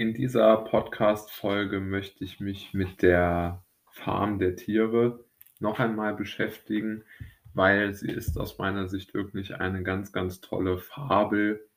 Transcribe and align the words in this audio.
In 0.00 0.14
dieser 0.14 0.56
Podcast-Folge 0.56 1.78
möchte 1.78 2.24
ich 2.24 2.40
mich 2.40 2.72
mit 2.72 3.02
der 3.02 3.62
Farm 3.90 4.38
der 4.38 4.56
Tiere 4.56 5.22
noch 5.58 5.78
einmal 5.78 6.14
beschäftigen, 6.14 7.04
weil 7.52 7.92
sie 7.92 8.08
ist 8.10 8.38
aus 8.38 8.56
meiner 8.56 8.88
Sicht 8.88 9.12
wirklich 9.12 9.56
eine 9.56 9.82
ganz, 9.82 10.10
ganz 10.10 10.40
tolle 10.40 10.78
Fabel, 10.78 11.68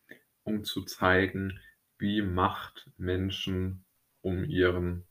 um 0.45 0.63
zu 0.63 0.83
zeigen, 0.83 1.59
wie 1.97 2.21
Macht 2.21 2.89
Menschen 2.97 3.83
um 4.21 4.45
ihren 4.45 5.03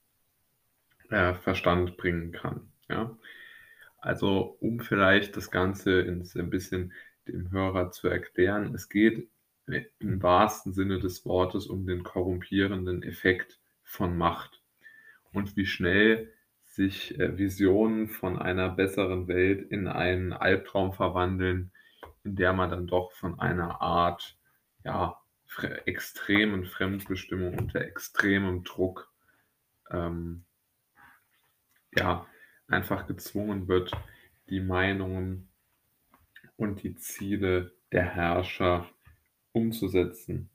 äh, 1.10 1.34
Verstand 1.34 1.98
bringen 1.98 2.32
kann. 2.32 2.72
Ja? 2.88 3.14
Also 3.98 4.56
um 4.58 4.80
vielleicht 4.80 5.36
das 5.36 5.50
Ganze 5.50 6.00
ins, 6.00 6.34
ein 6.34 6.48
bisschen 6.48 6.94
dem 7.28 7.50
Hörer 7.50 7.90
zu 7.90 8.08
erklären, 8.08 8.74
es 8.74 8.88
geht 8.88 9.28
im 9.66 10.22
wahrsten 10.22 10.72
Sinne 10.72 10.98
des 10.98 11.24
Wortes 11.24 11.66
um 11.66 11.86
den 11.86 12.02
korrumpierenden 12.02 13.02
Effekt 13.02 13.60
von 13.82 14.16
Macht. 14.16 14.62
Und 15.32 15.56
wie 15.56 15.66
schnell 15.66 16.32
sich 16.62 17.18
äh, 17.18 17.36
Visionen 17.38 18.08
von 18.08 18.38
einer 18.38 18.70
besseren 18.70 19.28
Welt 19.28 19.70
in 19.70 19.86
einen 19.86 20.32
Albtraum 20.32 20.92
verwandeln, 20.92 21.70
in 22.24 22.36
der 22.36 22.52
man 22.52 22.70
dann 22.70 22.86
doch 22.86 23.12
von 23.12 23.38
einer 23.38 23.80
Art 23.82 24.36
ja, 24.84 25.18
extremen 25.84 26.64
Fremdbestimmung 26.64 27.58
unter 27.58 27.82
extremem 27.82 28.64
Druck 28.64 29.12
ähm, 29.90 30.44
ja, 31.96 32.26
einfach 32.68 33.06
gezwungen 33.06 33.68
wird, 33.68 33.92
die 34.48 34.60
Meinungen 34.60 35.50
und 36.56 36.82
die 36.82 36.94
Ziele 36.96 37.74
der 37.92 38.04
Herrscher 38.04 38.88
umzusetzen. 39.52 40.50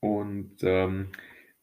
Und 0.00 0.62
ähm, 0.62 1.10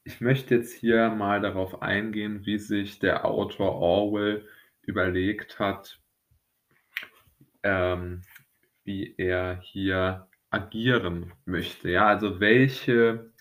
ich 0.04 0.20
möchte 0.20 0.56
jetzt 0.56 0.74
hier 0.74 1.10
mal 1.10 1.40
darauf 1.42 1.82
eingehen, 1.82 2.46
wie 2.46 2.60
sich 2.60 3.00
der 3.00 3.26
Autor 3.26 3.76
Orwell 3.76 4.48
überlegt 4.82 5.60
hat, 5.60 6.02
ähm, 7.64 8.24
wie 8.84 9.16
er 9.18 9.62
hier 9.62 10.28
agieren 10.50 11.32
möchte. 11.46 11.90
Ja, 11.90 12.08
also 12.08 12.40
welche 12.40 13.32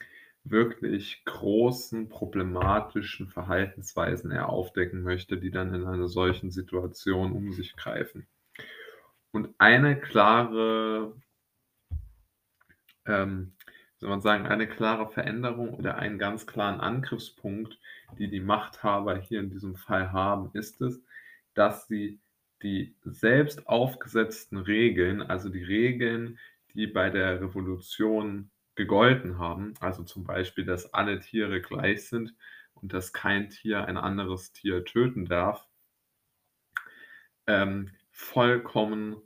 wirklich 0.45 1.25
großen 1.25 2.09
problematischen 2.09 3.29
Verhaltensweisen 3.29 4.31
er 4.31 4.49
aufdecken 4.49 5.03
möchte, 5.03 5.39
die 5.39 5.51
dann 5.51 5.75
in 5.75 5.85
einer 5.85 6.09
solchen 6.09 6.51
Situation 6.51 7.33
um 7.33 7.53
sich 7.53 7.77
greifen. 7.77 8.27
Und 9.33 9.55
eine 9.59 9.99
klare, 9.99 11.15
ähm, 13.07 13.55
soll 13.97 14.11
man 14.11 14.21
sagen, 14.21 14.47
eine 14.47 14.69
klare 14.69 15.09
Veränderung 15.11 15.75
oder 15.75 15.97
einen 15.97 16.19
ganz 16.19 16.47
klaren 16.47 16.81
Angriffspunkt, 16.81 17.79
die 18.19 18.29
die 18.29 18.41
Machthaber 18.41 19.19
hier 19.19 19.41
in 19.41 19.51
diesem 19.51 19.75
Fall 19.75 20.13
haben, 20.13 20.51
ist 20.53 20.81
es, 20.83 21.03
dass 21.55 21.89
sie 21.89 22.21
die 22.63 22.95
selbst 23.05 23.67
aufgesetzten 23.67 24.59
Regeln, 24.59 25.23
also 25.23 25.49
die 25.49 25.65
Regeln, 25.65 26.39
die 26.75 26.87
bei 26.87 27.11
der 27.11 27.41
Revolution 27.41 28.51
gegolten 28.75 29.39
haben, 29.39 29.75
also 29.81 30.05
zum 30.05 30.25
Beispiel, 30.25 30.65
dass 30.65 30.93
alle 30.95 31.21
Tiere 31.21 31.61
gleich 31.61 32.09
sind 32.09 32.35
und 32.75 32.93
dass 32.93 33.13
kein 33.13 33.51
Tier 33.51 33.87
ein 33.87 33.97
anderes 33.97 34.53
Tier 34.53 34.85
töten 34.85 35.27
darf, 35.27 35.67
ähm, 37.47 37.91
vollkommen 38.13 39.17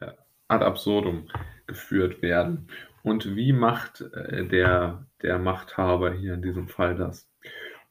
äh, 0.00 0.12
ad 0.48 0.64
absurdum 0.64 1.28
geführt 1.66 2.22
werden. 2.22 2.68
Und 3.02 3.34
wie 3.34 3.52
macht 3.52 4.00
äh, 4.00 4.46
der, 4.46 5.06
der 5.22 5.38
Machthaber 5.38 6.12
hier 6.12 6.34
in 6.34 6.42
diesem 6.42 6.68
Fall 6.68 6.94
das? 6.94 7.28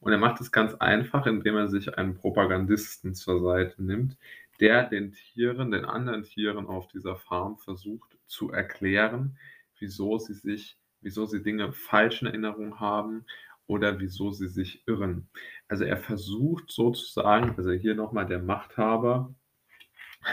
Und 0.00 0.12
er 0.12 0.18
macht 0.18 0.40
es 0.40 0.50
ganz 0.52 0.74
einfach, 0.74 1.26
indem 1.26 1.56
er 1.56 1.68
sich 1.68 1.98
einen 1.98 2.14
Propagandisten 2.14 3.14
zur 3.14 3.42
Seite 3.42 3.82
nimmt, 3.82 4.16
der 4.60 4.84
den 4.84 5.12
Tieren, 5.12 5.70
den 5.70 5.84
anderen 5.84 6.22
Tieren 6.22 6.66
auf 6.66 6.88
dieser 6.88 7.16
Farm 7.16 7.58
versucht 7.58 8.18
zu 8.26 8.50
erklären, 8.50 9.36
wieso 9.78 10.18
sie 10.18 10.34
sich 10.34 10.78
wieso 11.04 11.26
sie 11.26 11.42
Dinge 11.42 11.72
falsch 11.72 12.22
in 12.22 12.28
Erinnerung 12.28 12.80
haben 12.80 13.24
oder 13.66 14.00
wieso 14.00 14.32
sie 14.32 14.48
sich 14.48 14.82
irren. 14.88 15.28
Also 15.68 15.84
er 15.84 15.98
versucht 15.98 16.70
sozusagen, 16.70 17.54
also 17.56 17.70
hier 17.70 17.94
nochmal 17.94 18.26
der 18.26 18.40
Machthaber, 18.40 19.34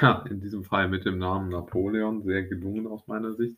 ja, 0.02 0.26
in 0.30 0.40
diesem 0.40 0.64
Fall 0.64 0.88
mit 0.88 1.06
dem 1.06 1.18
Namen 1.18 1.50
Napoleon, 1.50 2.24
sehr 2.24 2.44
gelungen 2.44 2.88
aus 2.88 3.08
meiner 3.08 3.34
Sicht, 3.34 3.58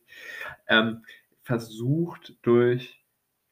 ähm, 0.67 1.03
versucht 1.43 2.37
durch 2.41 3.03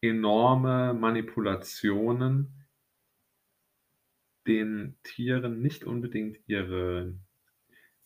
enorme 0.02 0.94
Manipulationen 0.94 2.62
den 4.47 4.97
Tieren 5.03 5.62
nicht 5.62 5.84
unbedingt 5.84 6.38
ihre, 6.47 7.14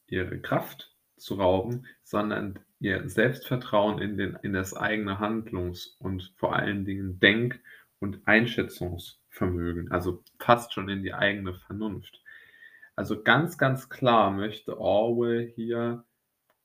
ihre 0.07 0.39
Kraft 0.41 0.93
zu 1.17 1.35
rauben, 1.35 1.85
sondern 2.03 2.59
ihr 2.79 3.07
Selbstvertrauen 3.09 3.99
in, 3.99 4.17
den, 4.17 4.37
in 4.43 4.53
das 4.53 4.75
eigene 4.75 5.19
Handlungs- 5.19 5.95
und 5.99 6.33
vor 6.35 6.55
allen 6.55 6.83
Dingen 6.83 7.19
Denk- 7.19 7.61
und 7.99 8.27
Einschätzungsvermögen, 8.27 9.91
also 9.91 10.23
fast 10.39 10.73
schon 10.73 10.89
in 10.89 11.03
die 11.03 11.13
eigene 11.13 11.53
Vernunft. 11.53 12.21
Also 12.95 13.21
ganz, 13.21 13.57
ganz 13.57 13.89
klar 13.89 14.31
möchte 14.31 14.79
Orwell 14.79 15.51
hier 15.55 16.05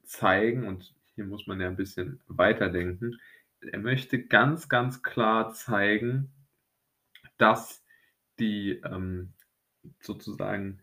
zeigen, 0.04 0.66
und 0.66 0.94
hier 1.14 1.24
muss 1.24 1.46
man 1.46 1.60
ja 1.60 1.68
ein 1.68 1.76
bisschen 1.76 2.20
weiterdenken, 2.28 3.18
er 3.60 3.78
möchte 3.78 4.22
ganz, 4.22 4.68
ganz 4.68 5.02
klar 5.02 5.52
zeigen, 5.52 6.32
dass 7.36 7.84
die 8.38 8.80
ähm, 8.84 9.32
sozusagen 10.00 10.80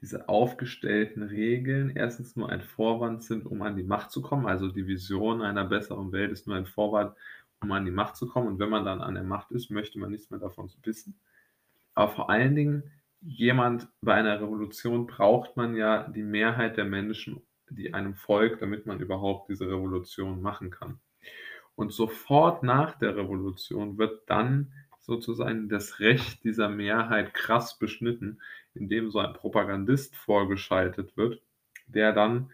diese 0.00 0.28
aufgestellten 0.28 1.22
Regeln 1.22 1.90
erstens 1.90 2.36
nur 2.36 2.50
ein 2.50 2.62
Vorwand 2.62 3.22
sind, 3.22 3.46
um 3.46 3.62
an 3.62 3.76
die 3.76 3.82
Macht 3.82 4.10
zu 4.10 4.22
kommen. 4.22 4.46
Also 4.46 4.68
die 4.68 4.86
Vision 4.86 5.42
einer 5.42 5.64
besseren 5.64 6.12
Welt 6.12 6.32
ist 6.32 6.46
nur 6.46 6.56
ein 6.56 6.66
Vorwand, 6.66 7.14
um 7.62 7.72
an 7.72 7.84
die 7.84 7.90
Macht 7.90 8.16
zu 8.16 8.28
kommen. 8.28 8.48
Und 8.48 8.58
wenn 8.58 8.68
man 8.68 8.84
dann 8.84 9.00
an 9.00 9.14
der 9.14 9.24
Macht 9.24 9.50
ist, 9.50 9.70
möchte 9.70 9.98
man 9.98 10.10
nichts 10.10 10.30
mehr 10.30 10.40
davon 10.40 10.70
wissen. 10.82 11.18
Aber 11.94 12.12
vor 12.12 12.30
allen 12.30 12.54
Dingen, 12.54 12.92
jemand 13.26 13.88
bei 14.00 14.14
einer 14.14 14.40
Revolution 14.40 15.06
braucht 15.06 15.56
man 15.56 15.74
ja 15.74 16.08
die 16.08 16.22
Mehrheit 16.22 16.76
der 16.76 16.84
Menschen, 16.84 17.42
die 17.68 17.92
einem 17.92 18.14
folgt, 18.14 18.62
damit 18.62 18.86
man 18.86 19.00
überhaupt 19.00 19.50
diese 19.50 19.66
Revolution 19.66 20.40
machen 20.40 20.70
kann. 20.70 21.00
Und 21.74 21.92
sofort 21.92 22.62
nach 22.62 22.98
der 22.98 23.16
Revolution 23.16 23.98
wird 23.98 24.30
dann 24.30 24.72
sozusagen 25.00 25.68
das 25.68 26.00
Recht 26.00 26.42
dieser 26.44 26.68
Mehrheit 26.68 27.34
krass 27.34 27.78
beschnitten, 27.78 28.40
indem 28.74 29.10
so 29.10 29.18
ein 29.18 29.34
Propagandist 29.34 30.16
vorgeschaltet 30.16 31.16
wird, 31.16 31.42
der 31.86 32.12
dann 32.12 32.52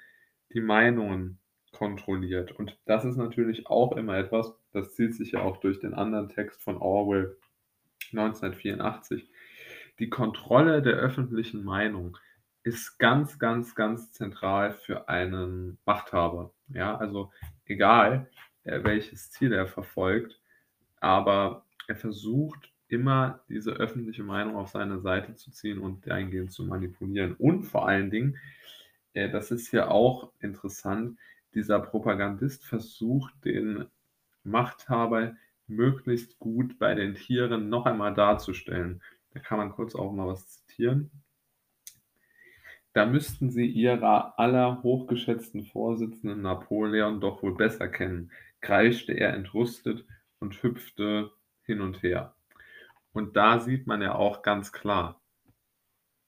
die 0.52 0.60
Meinungen 0.60 1.38
kontrolliert. 1.72 2.52
Und 2.52 2.78
das 2.84 3.04
ist 3.04 3.16
natürlich 3.16 3.66
auch 3.66 3.96
immer 3.96 4.16
etwas, 4.16 4.54
das 4.72 4.94
zieht 4.94 5.14
sich 5.14 5.32
ja 5.32 5.42
auch 5.42 5.58
durch 5.58 5.80
den 5.80 5.94
anderen 5.94 6.28
Text 6.28 6.62
von 6.62 6.76
Orwell 6.76 7.36
1984. 8.12 9.31
Die 9.98 10.08
Kontrolle 10.08 10.82
der 10.82 10.94
öffentlichen 10.94 11.64
Meinung 11.64 12.16
ist 12.62 12.98
ganz, 12.98 13.38
ganz, 13.38 13.74
ganz 13.74 14.12
zentral 14.12 14.72
für 14.72 15.08
einen 15.08 15.78
Machthaber. 15.84 16.52
Ja, 16.68 16.96
also 16.96 17.32
egal, 17.64 18.30
äh, 18.64 18.82
welches 18.84 19.30
Ziel 19.30 19.52
er 19.52 19.66
verfolgt, 19.66 20.40
aber 21.00 21.66
er 21.88 21.96
versucht 21.96 22.72
immer 22.88 23.40
diese 23.48 23.72
öffentliche 23.72 24.22
Meinung 24.22 24.56
auf 24.56 24.68
seine 24.68 25.00
Seite 25.00 25.34
zu 25.34 25.50
ziehen 25.50 25.78
und 25.78 26.08
eingehend 26.10 26.52
zu 26.52 26.64
manipulieren. 26.64 27.34
Und 27.34 27.64
vor 27.64 27.88
allen 27.88 28.10
Dingen, 28.10 28.38
äh, 29.14 29.30
das 29.30 29.50
ist 29.50 29.72
ja 29.72 29.88
auch 29.88 30.32
interessant, 30.40 31.18
dieser 31.54 31.80
Propagandist 31.80 32.64
versucht 32.64 33.44
den 33.44 33.86
Machthaber 34.44 35.34
möglichst 35.66 36.38
gut 36.38 36.78
bei 36.78 36.94
den 36.94 37.14
Tieren 37.14 37.68
noch 37.68 37.86
einmal 37.86 38.14
darzustellen. 38.14 39.02
Da 39.34 39.40
kann 39.40 39.58
man 39.58 39.72
kurz 39.72 39.94
auch 39.94 40.12
mal 40.12 40.26
was 40.26 40.48
zitieren. 40.48 41.10
Da 42.92 43.06
müssten 43.06 43.50
Sie 43.50 43.66
Ihrer 43.66 44.38
aller 44.38 44.82
hochgeschätzten 44.82 45.64
Vorsitzenden 45.64 46.42
Napoleon 46.42 47.20
doch 47.20 47.42
wohl 47.42 47.56
besser 47.56 47.88
kennen, 47.88 48.30
kreischte 48.60 49.12
er 49.12 49.32
entrüstet 49.32 50.04
und 50.40 50.62
hüpfte 50.62 51.32
hin 51.62 51.80
und 51.80 52.02
her. 52.02 52.34
Und 53.12 53.36
da 53.36 53.60
sieht 53.60 53.86
man 53.86 54.02
ja 54.02 54.14
auch 54.14 54.42
ganz 54.42 54.72
klar, 54.72 55.22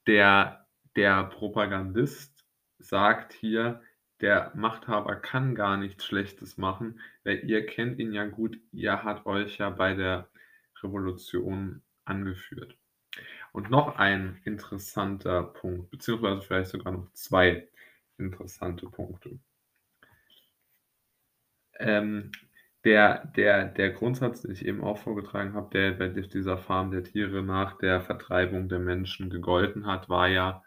der, 0.07 0.67
der 0.95 1.25
Propagandist 1.25 2.45
sagt 2.79 3.33
hier, 3.33 3.81
der 4.21 4.51
Machthaber 4.55 5.15
kann 5.15 5.55
gar 5.55 5.77
nichts 5.77 6.05
Schlechtes 6.05 6.57
machen, 6.57 6.99
weil 7.23 7.43
ihr 7.47 7.65
kennt 7.65 7.99
ihn 7.99 8.13
ja 8.13 8.25
gut, 8.25 8.57
ihr 8.71 9.03
hat 9.03 9.25
euch 9.25 9.57
ja 9.57 9.69
bei 9.69 9.93
der 9.93 10.29
Revolution 10.81 11.81
angeführt. 12.05 12.77
Und 13.55 13.69
noch 13.69 13.95
ein 13.95 14.41
interessanter 14.43 15.41
Punkt, 15.41 15.89
beziehungsweise 15.89 16.41
vielleicht 16.41 16.71
sogar 16.71 16.91
noch 16.91 17.09
zwei 17.13 17.69
interessante 18.17 18.85
Punkte. 18.87 19.39
Ähm, 21.79 22.33
der 22.83 23.27
der 23.27 23.63
der 23.67 23.91
Grundsatz, 23.91 24.41
den 24.41 24.51
ich 24.51 24.65
eben 24.65 24.83
auch 24.83 24.97
vorgetragen 24.97 25.53
habe, 25.53 25.69
der 25.71 25.93
bei 25.93 26.09
dieser 26.09 26.57
Farm 26.57 26.91
der 26.91 27.05
Tiere 27.05 27.43
nach 27.43 27.77
der 27.77 28.01
Vertreibung 28.01 28.67
der 28.67 28.79
Menschen 28.79 29.29
gegolten 29.29 29.85
hat, 29.85 30.09
war 30.09 30.27
ja, 30.27 30.61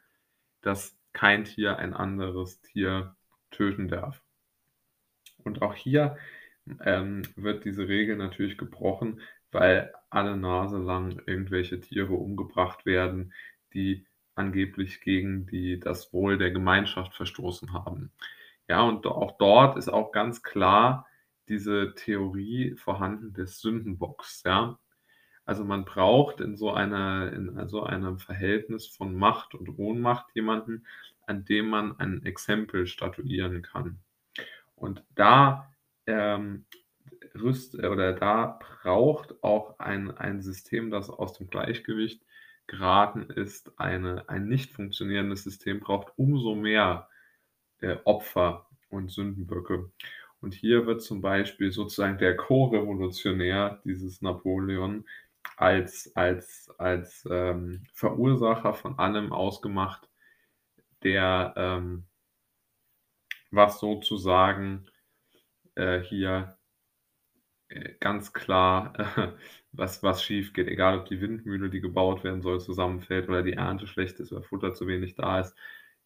dass 0.62 0.99
kein 1.12 1.44
Tier 1.44 1.76
ein 1.76 1.93
anderes 1.93 2.62
Tier 2.62 3.14
töten 3.50 3.88
darf. 3.88 4.23
Und 5.44 5.61
auch 5.61 5.75
hier, 5.75 6.17
ähm, 6.84 7.20
wird 7.37 7.67
diese 7.67 7.87
Regel 7.87 8.17
natürlich 8.17 8.56
gebrochen, 8.56 9.20
weil 9.52 9.92
alle 10.10 10.36
Nase 10.36 10.78
lang 10.78 11.20
irgendwelche 11.26 11.80
Tiere 11.80 12.14
umgebracht 12.14 12.86
werden, 12.86 13.32
die 13.74 14.06
angeblich 14.34 15.00
gegen 15.00 15.46
die 15.46 15.80
das 15.80 16.12
Wohl 16.12 16.38
der 16.38 16.50
Gemeinschaft 16.50 17.14
verstoßen 17.14 17.72
haben. 17.72 18.12
Ja, 18.68 18.82
und 18.82 19.06
auch 19.06 19.38
dort 19.38 19.76
ist 19.76 19.88
auch 19.88 20.12
ganz 20.12 20.42
klar 20.42 21.06
diese 21.48 21.94
Theorie 21.94 22.74
vorhanden 22.76 23.32
des 23.32 23.60
Sündenbocks, 23.60 24.42
ja. 24.44 24.78
Also, 25.44 25.64
man 25.64 25.86
braucht 25.86 26.40
in 26.42 26.56
so 26.58 26.72
einer 26.72 27.32
in 27.32 27.68
so 27.68 27.82
einem 27.82 28.18
Verhältnis 28.18 28.86
von 28.86 29.14
Macht 29.14 29.54
und 29.54 29.78
Ohnmacht 29.78 30.26
jemanden, 30.34 30.86
an 31.26 31.46
dem 31.46 31.70
man 31.70 31.98
ein 31.98 32.22
Exempel 32.26 32.86
statuieren 32.86 33.62
kann. 33.62 33.98
Und 34.76 35.02
da, 35.14 35.72
ähm, 36.06 36.66
rüst 37.43 37.75
oder 37.76 38.12
da 38.12 38.58
braucht 38.82 39.43
auch 39.43 39.79
ein 39.79 40.11
ein 40.17 40.40
System, 40.43 40.90
das 40.90 41.11
aus 41.11 41.35
dem 41.35 41.49
Gleichgewicht 41.49 42.23
geraten 42.67 43.23
ist 43.31 43.79
eine 43.81 44.29
ein 44.29 44.49
nicht 44.49 44.73
funktionierendes 44.73 45.44
System 45.44 45.81
braucht 45.81 46.12
umso 46.17 46.55
mehr, 46.55 47.08
äh, 47.81 47.96
Opfer 48.05 48.69
und 48.90 49.11
Sündenböcke. 49.11 49.90
Und 50.40 50.55
hier 50.55 50.87
wird 50.87 51.02
zum 51.02 51.20
Beispiel 51.20 51.73
sozusagen 51.73 52.19
der 52.19 52.37
Co-Revolutionär 52.37 53.81
dieses 53.84 54.23
Napoleon 54.23 55.06
als 55.56 56.12
als 56.17 56.70
als, 56.79 57.26
ähm, 57.31 57.84
Verursacher 57.94 58.75
von 58.75 58.99
allem 58.99 59.32
ausgemacht, 59.32 60.08
der, 61.02 61.55
ähm 61.56 62.05
was 63.50 63.81
sozusagen, 63.81 64.87
äh, 65.76 66.00
hier, 66.00 66.57
äh, 67.69 67.94
ganz 68.00 68.32
klar, 68.32 68.93
was 69.73 70.03
was 70.03 70.23
schiefgeht, 70.23 70.69
egal 70.69 70.99
ob 71.00 71.06
die 71.06 71.20
Windmühle, 71.20 71.70
die 71.70 71.81
gebaut 71.81 72.25
werden 72.25 72.43
soll, 72.43 72.61
zusammenfällt 72.61 73.29
oder 73.29 73.43
die 73.43 73.55
Ernte 73.55 73.87
schlecht 73.87 74.20
ist 74.20 74.32
oder 74.32 74.43
Futter 74.43 74.75
zu 74.75 74.87
wenig 74.87 75.15
da 75.15 75.41
ist. 75.41 75.55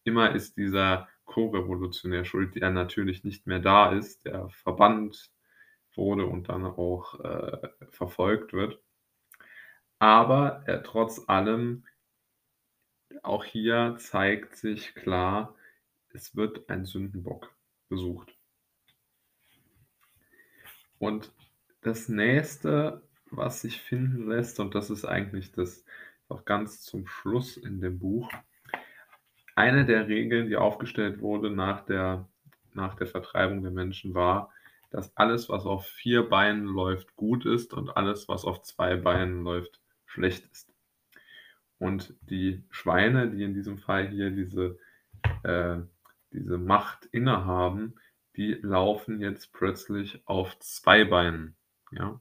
Immer 0.03 0.35
ist 0.35 0.57
dieser 0.57 1.07
Co-Revolutionär 1.25 2.25
schuld, 2.25 2.55
der 2.55 2.69
natürlich 2.71 3.23
nicht 3.23 3.47
mehr 3.47 3.59
da 3.59 3.91
ist, 3.91 4.25
der 4.25 4.49
verbannt 4.49 5.31
wurde 5.95 6.25
und 6.25 6.49
dann 6.49 6.65
auch, 6.65 7.19
äh, 7.21 7.69
verfolgt 7.91 8.53
wird. 8.53 8.79
Aber, 9.99 10.63
äh, 10.67 10.81
trotz 10.83 11.27
allem 11.29 11.85
auch 13.23 13.43
hier 13.45 13.95
zeigt 13.99 14.55
sich 14.55 14.95
klar, 14.95 15.55
es 16.09 16.35
wird 16.35 16.69
ein 16.69 16.85
Sündenbock 16.85 17.55
gesucht. 17.89 18.35
Und 20.99 21.31
das 21.83 22.09
Nächste, 22.09 23.01
was 23.31 23.61
sich 23.61 23.81
finden 23.81 24.29
lässt, 24.29 24.59
und 24.59 24.75
das 24.75 24.89
ist 24.89 25.05
eigentlich 25.05 25.51
das 25.51 25.85
auch 26.29 26.45
ganz 26.45 26.81
zum 26.81 27.07
Schluss 27.07 27.57
in 27.57 27.81
dem 27.81 27.99
Buch 27.99 28.29
eine 29.55 29.85
der 29.85 30.07
Regeln, 30.07 30.47
die 30.47 30.57
aufgestellt 30.57 31.21
wurde 31.21 31.51
nach 31.51 31.85
der 31.85 32.27
nach 32.75 32.95
der 32.95 33.05
Vertreibung 33.05 33.61
der 33.61 33.71
Menschen, 33.71 34.15
war, 34.15 34.51
dass 34.89 35.15
alles, 35.15 35.47
was 35.47 35.65
auf 35.65 35.85
4 35.85 36.27
Beinen 36.27 36.65
läuft, 36.65 37.15
gut 37.15 37.45
ist 37.45 37.71
und 37.71 37.95
alles, 37.95 38.27
was 38.27 38.45
auf 38.45 38.63
2 38.63 38.95
Beinen 38.97 39.43
läuft, 39.43 39.79
schlecht 40.05 40.51
ist. 40.51 40.73
Und 41.77 42.15
die 42.21 42.63
Schweine, 42.71 43.29
die 43.29 43.43
in 43.43 43.53
diesem 43.53 43.77
Fall 43.77 44.07
hier 44.07 44.31
diese 44.31 44.79
äh, 45.43 45.81
diese 46.31 46.57
Macht 46.57 47.05
innehaben, 47.05 47.95
die 48.35 48.53
laufen 48.53 49.21
jetzt 49.21 49.53
plötzlich 49.53 50.21
auf 50.25 50.57
2 50.59 51.05
Beinen, 51.05 51.55
ja? 51.97 52.19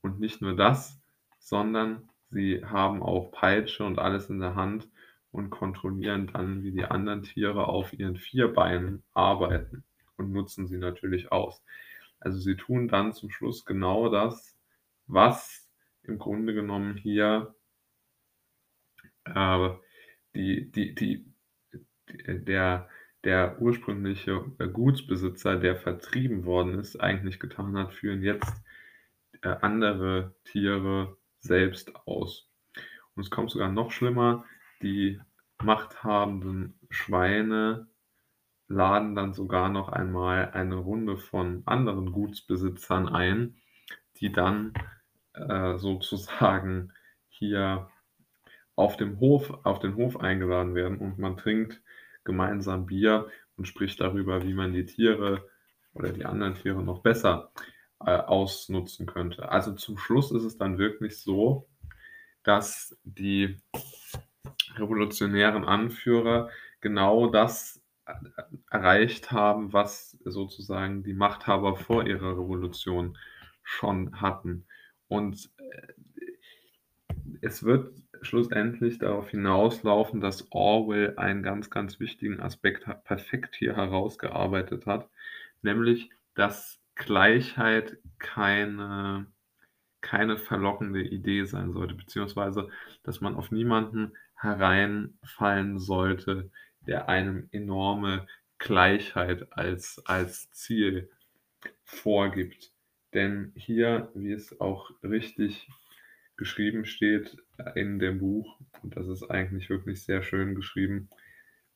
Und 0.00 0.20
nicht 0.20 0.42
nur 0.42 0.56
das, 0.56 1.00
sondern 1.38 2.08
sie 2.28 2.64
haben 2.64 3.02
auch 3.02 3.30
Peitsche 3.32 3.84
und 3.84 3.98
alles 3.98 4.28
in 4.28 4.40
der 4.40 4.54
Hand 4.54 4.88
und 5.30 5.50
kontrollieren 5.50 6.28
dann, 6.32 6.62
wie 6.62 6.72
die 6.72 6.84
anderen 6.84 7.22
Tiere 7.22 7.66
auf 7.66 7.92
ihren 7.92 8.16
4 8.16 8.52
Beinen 8.52 9.02
arbeiten 9.12 9.84
und 10.16 10.32
nutzen 10.32 10.66
sie 10.66 10.78
natürlich 10.78 11.32
aus. 11.32 11.62
Also, 12.20 12.38
sie 12.38 12.56
tun 12.56 12.88
dann 12.88 13.12
zum 13.12 13.30
Schluss 13.30 13.64
genau 13.64 14.08
das, 14.08 14.56
was 15.06 15.68
im 16.02 16.18
Grunde 16.18 16.54
genommen 16.54 16.96
hier 16.96 17.54
äh, 19.24 19.70
die 20.34 20.70
die 20.70 20.94
die 20.94 21.26
der 22.26 22.88
der 23.24 23.60
ursprüngliche, 23.60 24.44
Gutsbesitzer, 24.72 25.56
der 25.56 25.76
vertrieben 25.76 26.44
worden 26.44 26.78
ist, 26.78 27.00
eigentlich 27.00 27.40
getan 27.40 27.76
hat, 27.76 27.94
führen 27.94 28.22
jetzt, 28.22 28.52
äh, 29.44 29.56
andere 29.60 30.34
Tiere 30.44 31.16
selbst 31.40 31.94
aus. 32.06 32.50
Und 33.14 33.22
es 33.22 33.30
kommt 33.30 33.50
sogar 33.50 33.70
noch 33.70 33.90
schlimmer, 33.90 34.44
die 34.82 35.20
machthabenden 35.62 36.78
Schweine 36.90 37.86
laden 38.66 39.14
dann 39.14 39.34
sogar 39.34 39.68
noch 39.68 39.88
einmal 39.90 40.50
eine 40.52 40.76
Runde 40.76 41.16
von 41.16 41.62
anderen 41.66 42.12
Gutsbesitzern 42.12 43.08
ein, 43.08 43.56
die 44.16 44.32
dann, 44.32 44.72
äh, 45.34 45.76
sozusagen 45.76 46.92
hier 47.28 47.90
auf 48.76 48.96
dem 48.96 49.20
Hof 49.20 49.52
auf 49.64 49.78
den 49.78 49.94
Hof 49.96 50.18
eingeladen 50.18 50.74
werden 50.74 50.98
und 50.98 51.18
man 51.18 51.36
trinkt 51.36 51.82
gemeinsam 52.24 52.86
Bier 52.86 53.28
und 53.56 53.68
spricht 53.68 54.00
darüber, 54.00 54.42
wie 54.42 54.54
man 54.54 54.72
die 54.72 54.86
Tiere 54.86 55.48
oder 55.92 56.10
die 56.10 56.24
anderen 56.24 56.54
Tiere 56.54 56.82
noch 56.82 57.00
besser, 57.02 57.52
äh, 58.06 58.16
ausnutzen 58.16 59.06
könnte. 59.06 59.48
Also, 59.48 59.72
zum 59.72 59.98
Schluss 59.98 60.30
ist 60.32 60.44
es 60.44 60.56
dann 60.56 60.78
wirklich 60.78 61.18
so, 61.18 61.68
dass 62.42 62.96
die 63.04 63.56
revolutionären 64.76 65.64
Anführer 65.64 66.50
genau 66.80 67.28
das 67.28 67.82
erreicht 68.70 69.30
haben, 69.30 69.72
was 69.72 70.18
sozusagen 70.24 71.02
die 71.02 71.14
Machthaber 71.14 71.76
vor 71.76 72.06
ihrer 72.06 72.32
Revolution 72.32 73.16
schon 73.62 74.20
hatten. 74.20 74.66
Und, 75.08 75.50
äh, 75.56 75.92
es 77.40 77.62
wird 77.62 77.92
schlussendlich 78.22 78.98
darauf 78.98 79.30
hinauslaufen, 79.30 80.20
dass 80.20 80.46
Orwell 80.50 81.16
einen 81.16 81.42
ganz, 81.42 81.70
ganz 81.70 82.00
wichtigen 82.00 82.40
Aspekt 82.40 82.86
perfekt 83.04 83.54
hier 83.56 83.76
herausgearbeitet 83.76 84.86
hat, 84.86 85.08
nämlich, 85.62 86.10
dass 86.34 86.80
Gleichheit 86.94 87.98
keine 88.18 89.26
keine 90.04 90.36
verlockende 90.36 91.02
Idee 91.02 91.44
sein 91.44 91.72
sollte, 91.72 91.94
beziehungsweise 91.94 92.68
dass 93.04 93.20
man 93.22 93.34
auf 93.36 93.50
niemanden 93.50 94.12
hereinfallen 94.36 95.78
sollte, 95.78 96.50
der 96.86 97.08
einem 97.08 97.48
enorme 97.52 98.26
Gleichheit 98.58 99.52
als 99.52 100.02
als 100.06 100.50
Ziel 100.52 101.10
vorgibt. 101.84 102.72
Denn 103.14 103.52
hier, 103.56 104.10
wie 104.14 104.32
es 104.32 104.60
auch 104.60 104.90
richtig 105.02 105.68
geschrieben 106.36 106.84
steht 106.84 107.36
in 107.74 107.98
dem 107.98 108.18
Buch, 108.18 108.58
und 108.82 108.96
das 108.96 109.08
ist 109.08 109.22
eigentlich 109.30 109.70
wirklich 109.70 110.02
sehr 110.04 110.22
schön 110.22 110.54
geschrieben: 110.54 111.08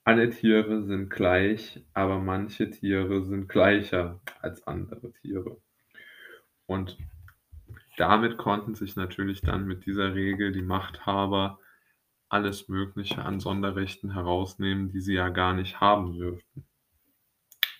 „Alle 0.09 0.31
Tiere 0.31 0.85
sind 0.85 1.11
gleich, 1.11 1.85
aber 1.93 2.19
manche 2.19 2.71
Tiere 2.71 3.27
sind 3.27 3.47
gleicher 3.47 4.23
als 4.41 4.67
andere 4.67 5.13
Tiere.“ 5.13 5.61
Und 6.65 6.97
damit 7.99 8.39
konnten 8.39 8.75
sich 8.75 8.97
natürlich 8.97 9.43
dann 9.43 9.67
mit 9.67 9.85
dieser 9.85 10.15
Regel 10.15 10.51
die 10.53 10.63
Machthaber 10.63 11.59
alles 12.31 12.71
Mögliche 12.71 13.23
an 13.23 13.39
Sonderrechten 13.39 14.15
herausnehmen, 14.15 14.89
die 14.89 15.03
sie 15.03 15.13
ja 15.13 15.29
gar 15.29 15.53
nicht 15.53 15.79
haben 15.79 16.15
dürften. 16.15 16.67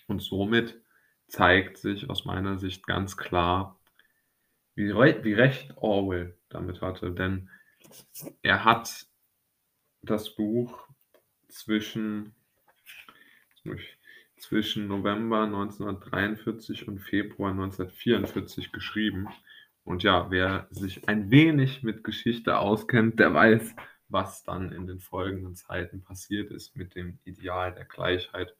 Und 0.05 0.21
somit 0.21 0.79
zeigt 1.25 1.79
sich 1.79 2.11
aus 2.11 2.25
meiner 2.25 2.59
Sicht 2.59 2.85
ganz 2.85 3.17
klar, 3.17 3.79
wie 4.75 4.91
rei 4.91 5.23
wie 5.23 5.33
recht 5.33 5.75
Orwell 5.77 6.37
damit 6.49 6.81
hatte, 6.81 7.09
denn 7.09 7.49
er 8.43 8.65
hat 8.65 9.07
das 10.03 10.35
Buch 10.35 10.88
zwischen 11.49 12.33
zwischen 14.39 14.87
November 14.87 15.43
1943 15.43 16.87
und 16.87 16.99
Februar 16.99 17.51
1944 17.51 18.71
geschrieben. 18.71 19.27
Und 19.83 20.03
ja, 20.03 20.31
wer 20.31 20.67
sich 20.71 21.07
ein 21.07 21.29
wenig 21.31 21.83
mit 21.83 22.03
Geschichte 22.03 22.57
auskennt, 22.57 23.19
der 23.19 23.33
weiß, 23.33 23.75
was 24.07 24.43
dann 24.43 24.71
in 24.71 24.87
den 24.87 24.99
folgenden 24.99 25.55
Zeiten 25.55 26.01
passiert 26.01 26.51
ist 26.51 26.75
mit 26.75 26.95
dem 26.95 27.19
Ideal 27.25 27.73
der 27.73 27.85
Gleichheit 27.85 28.55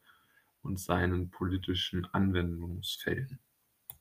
und 0.61 0.79
seinen 0.79 1.29
politischen 1.31 2.05
Anwendungsfällen. 2.13 3.39